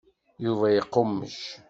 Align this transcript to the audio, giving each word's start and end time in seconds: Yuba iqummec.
Yuba 0.43 0.67
iqummec. 0.79 1.39